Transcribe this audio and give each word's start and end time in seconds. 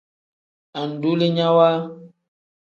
Andulinyawa. 0.79 1.69